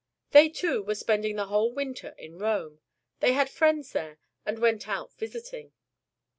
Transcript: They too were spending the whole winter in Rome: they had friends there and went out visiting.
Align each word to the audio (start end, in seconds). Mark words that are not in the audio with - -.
They 0.31 0.49
too 0.49 0.81
were 0.81 0.95
spending 0.95 1.35
the 1.35 1.45
whole 1.45 1.71
winter 1.71 2.15
in 2.17 2.39
Rome: 2.39 2.79
they 3.19 3.33
had 3.33 3.51
friends 3.51 3.91
there 3.91 4.17
and 4.47 4.57
went 4.57 4.87
out 4.89 5.13
visiting. 5.13 5.73